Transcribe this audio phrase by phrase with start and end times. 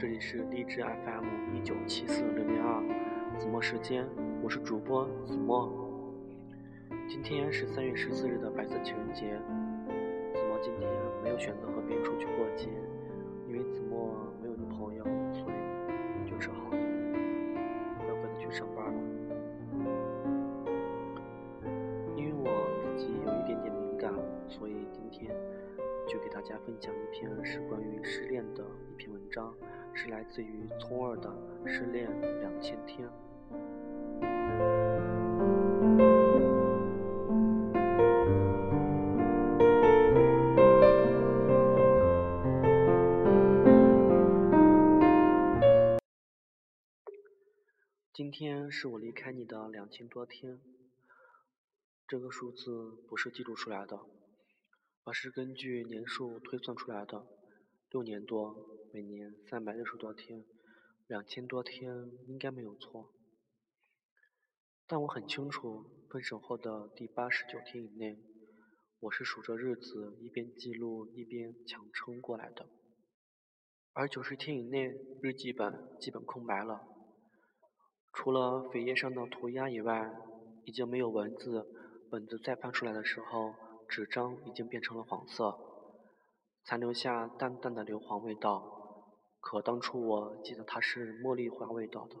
[0.00, 2.82] 这里是荔枝 FM 一九七四零零二，
[3.38, 4.08] 子墨时间，
[4.42, 5.70] 我是主播子墨。
[7.06, 9.38] 今天是三月十四日的白色情人节，
[10.32, 10.88] 子墨今天
[11.22, 12.70] 没有选择和别人出去过节，
[13.46, 15.04] 因为子墨没有女朋友，
[26.40, 29.54] 大家分享一篇是关于失恋的一篇文章，
[29.92, 31.28] 是来自于聪儿的
[31.68, 32.08] 《失恋
[32.40, 33.06] 两千天》。
[48.14, 50.58] 今天是我离开你的两千多天，
[52.08, 54.00] 这个数字不是记录出来的。
[55.10, 57.26] 而是根据年数推算出来的，
[57.90, 58.54] 六年多，
[58.92, 60.44] 每年三百六十多天，
[61.08, 63.12] 两千多天应该没有错。
[64.86, 68.20] 但我很清楚，分手后的第八十九天以内，
[69.00, 72.68] 我是数着日子一边记录一边强撑过来的。
[73.92, 76.86] 而九十天以内，日记本基本空白了，
[78.12, 80.08] 除了扉页上的涂鸦以外，
[80.64, 81.66] 已经没有文字。
[82.08, 83.69] 本子再翻出来的时候。
[83.90, 85.58] 纸张已经变成了黄色，
[86.64, 88.78] 残留下淡淡的硫磺味道。
[89.40, 92.14] 可当初我记得它是茉莉花味道的，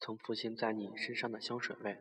[0.00, 1.98] 曾浮现在你身上的香水味。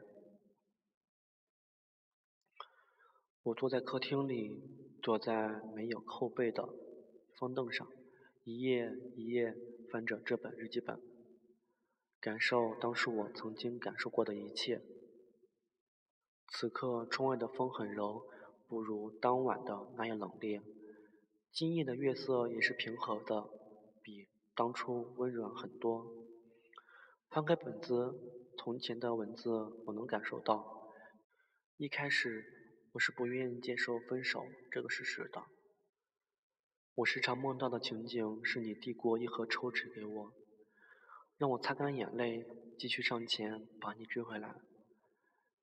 [3.44, 6.69] 我坐在客厅里，坐在没有扣背的
[7.38, 7.85] 方凳上，
[8.45, 9.53] 一页一页
[9.91, 11.01] 翻着这本日记本，
[12.22, 14.81] 感受当时我曾经感受过的一切。
[16.61, 18.22] 此刻窗外的风很柔，
[18.67, 20.61] 不如当晚的那样冷冽。
[21.51, 23.49] 今夜的月色也是平和的，
[24.03, 26.05] 比当初温软很多。
[27.31, 28.13] 翻开本子，
[28.59, 29.50] 从前的文字
[29.88, 30.91] 我能感受到。
[31.77, 32.45] 一开始
[32.91, 35.41] 我是不愿意接受分手这个事实的。
[36.94, 40.31] 我时常梦到的情景是你递过一盒抽纸给我，
[41.39, 42.45] 让我擦干眼泪，
[42.77, 44.53] 继续上前把你追回来。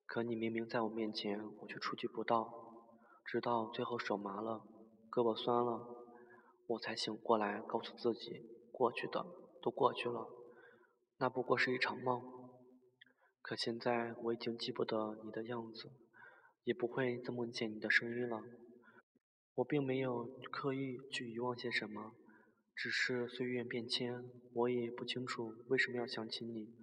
[0.09, 2.51] 可你明明在我面前，我却触及不到，
[3.27, 4.65] 直到最后手麻了，
[5.11, 5.87] 胳膊酸了，
[6.67, 9.27] 我才醒过来，告诉自己，过去的
[9.61, 10.27] 都过去了，
[11.19, 12.23] 那不过是一场梦。
[13.43, 15.91] 可现在我已经记不得你的样子，
[16.65, 18.41] 也不会再梦见你的声音了。
[19.57, 22.15] 我并没有刻意去遗忘些什么，
[22.75, 26.75] 只是岁月变迁，我也不清楚为什么要想起你。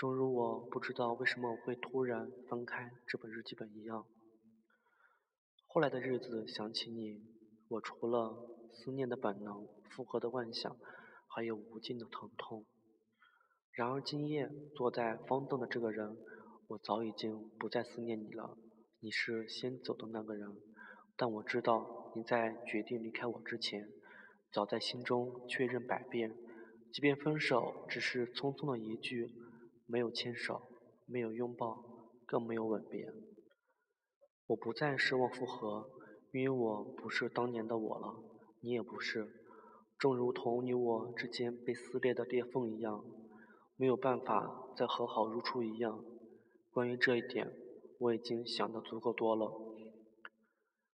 [0.00, 4.06] 正如我不知道为什么我会突然翻开这本日记本一样，
[5.66, 7.22] 后来的日子想起你，
[7.68, 8.34] 我除了
[8.72, 10.74] 思念的本能、复合的幻想，
[11.28, 12.64] 还有无尽的疼痛。
[13.72, 16.16] 然而今夜坐在方凳的这个人，
[16.68, 18.56] 我早已经不再思念你了。
[19.00, 20.56] 你是先走的那个人，
[21.14, 23.86] 但我知道你在决定离开我之前，
[24.50, 26.34] 早在心中确认百遍，
[26.90, 29.34] 即便分手只是匆匆的一句。
[29.90, 30.62] 没有牵手，
[31.06, 31.82] 没有拥抱，
[32.24, 33.12] 更没有吻别。
[34.46, 35.90] 我不再奢望复合，
[36.32, 38.22] 因为我不是当年的我了，
[38.60, 39.28] 你也不是。
[39.98, 43.04] 正如同你我之间被撕裂的裂缝一样，
[43.76, 46.04] 没有办法再和好如初一样。
[46.70, 47.52] 关于这一点，
[47.98, 49.50] 我已经想得足够多了。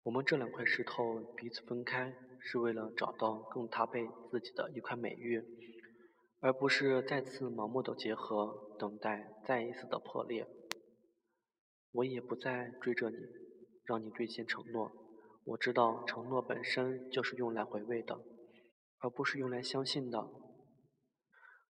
[0.03, 5.60] 我们这两块石头彼此分开，是为了找到更搭配自己的一块美玉。
[6.44, 10.47] 而不是再次盲目的结合，等待再一次的破裂。
[11.91, 13.17] 我也不再追着你，
[13.85, 14.91] 让你兑现承诺。
[15.46, 18.20] 我知道承诺本身就是用来回味的，
[18.97, 20.32] 而不是用来相信的。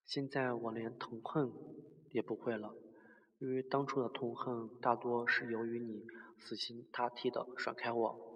[0.06, 1.52] 现在我连痛恨
[2.12, 2.74] 也不会了，
[3.40, 6.06] 因为当初的痛恨大多是由于你
[6.40, 8.32] 死心塌地的甩开我。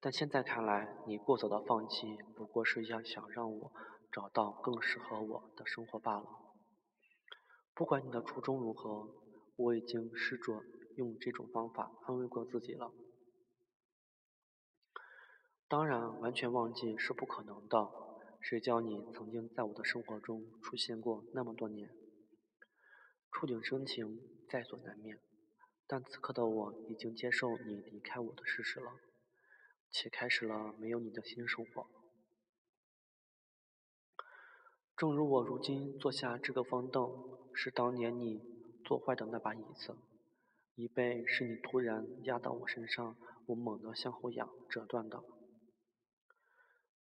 [0.00, 3.70] 但现在看来，你过早的放弃，不过是要想让我。
[4.12, 6.26] 找到更适合我的生活罢了。
[7.74, 9.14] 不管你的初衷如何，
[9.56, 10.62] 我已经试着
[10.96, 12.92] 用这种方法安慰过自己了。
[15.68, 17.88] 当然，完全忘记是不可能的。
[18.40, 21.90] 谁叫你曾经在我的生活中出现过那么多年？
[23.30, 24.18] 触景生情
[24.48, 25.20] 在所难免。
[25.86, 28.92] 但此刻的我已经接受你离开我的事实了，
[29.90, 31.99] 且开始了没有你的新生活。
[35.00, 37.10] 正如我如今坐下这个方凳，
[37.54, 38.42] 是当年你
[38.84, 39.96] 坐坏的那把椅子，
[40.74, 43.16] 椅背是你突然压到我身上，
[43.46, 45.24] 我猛地向后仰折断的。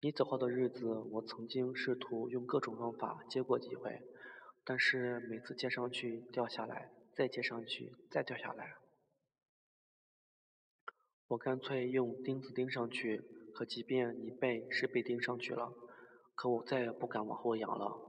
[0.02, 4.02] 你走后的日子，我曾经试图用各种方法接过几回，
[4.66, 8.76] 但是每次接上去掉下来，再接上去再掉下来。
[11.28, 13.22] 我干脆用钉子钉上去，
[13.54, 15.72] 可即便椅背是被钉上去了，
[16.36, 18.00] 可我再也不敢往后仰了。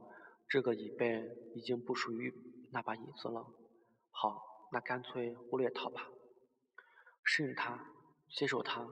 [0.47, 2.33] 这个椅背已经不属于
[2.71, 3.47] 那把椅子了。
[4.11, 6.09] 好，那干脆忽略它吧，
[7.23, 7.93] 适应它，
[8.29, 8.87] 接受它，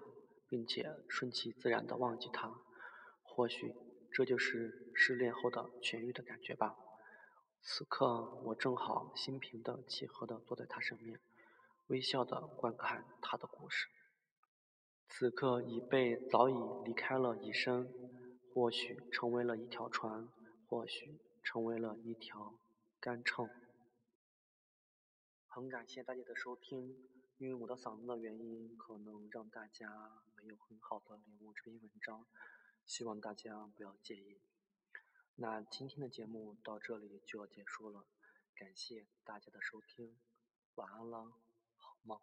[0.48, 2.60] 并且顺其自然地忘记它。
[3.24, 3.74] 或许
[4.12, 6.76] 这就是失恋后的痊愈的感觉吧。
[7.62, 11.20] 此刻，我正好心平气和地坐在他身边，
[11.88, 13.88] 微笑地观看他的故事。
[15.08, 16.54] 此刻，椅背早已
[16.84, 17.90] 离开了椅身，
[18.56, 20.30] 或许成为了一条船，
[20.66, 22.58] 或许成为了一条
[23.02, 23.50] 干秤。
[25.46, 26.96] 很感谢大家的收听，
[27.38, 32.26] 因为我的嗓子的原因，可能让大家没有很好的领悟这篇文章，
[32.86, 34.40] 希望大家不要介意。
[35.36, 38.06] 那今天的节目到这里就要结束了，
[38.56, 40.16] 感谢大家的收听，
[40.76, 41.34] 晚安了，
[41.76, 42.18] 好梦。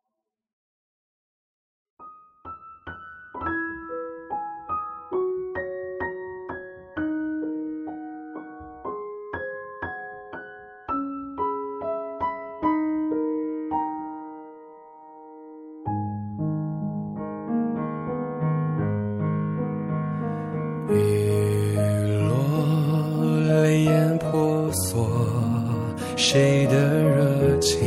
[26.24, 27.82] 谁的热情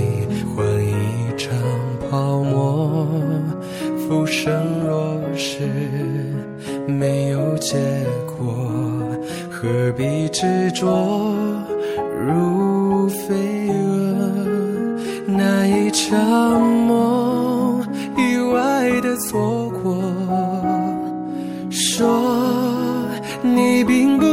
[0.53, 0.91] 换一
[1.37, 1.53] 场
[2.11, 3.07] 泡沫？
[3.97, 4.53] 浮生
[4.85, 5.63] 若是
[6.85, 7.77] 没有结
[8.25, 8.53] 果，
[9.49, 11.33] 何必执着
[12.27, 13.73] 如飞蛾？
[15.25, 17.81] 那一场梦，
[18.17, 19.95] 意外的错过，
[21.71, 22.05] 说
[23.41, 24.24] 你并不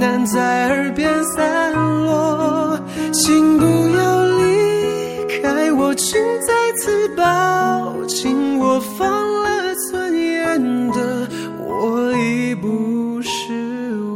[0.00, 2.80] 喃在耳边散落。
[3.12, 3.64] 请不
[3.96, 9.08] 要离开我，请再次抱紧我，放
[9.42, 14.08] 了尊严的我已不是我。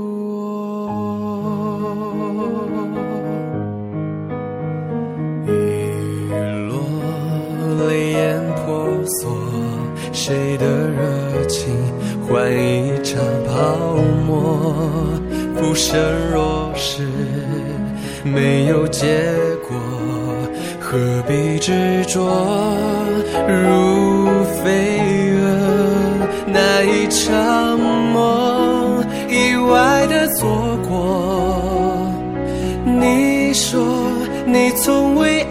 [5.47, 5.51] 雨
[6.69, 6.73] 落，
[7.89, 8.65] 泪眼婆
[9.05, 9.37] 娑。
[10.13, 11.75] 谁的热情
[12.27, 13.97] 换一场泡
[14.27, 14.73] 沫？
[15.65, 15.99] 浮生
[16.31, 17.09] 若是
[18.23, 19.07] 没有结
[19.67, 19.75] 果，
[20.79, 22.21] 何必执着
[23.49, 25.01] 如飞
[25.41, 26.29] 蛾？
[26.47, 32.13] 那一场梦，意外的错过。
[32.85, 33.83] 你说
[34.45, 35.44] 你从未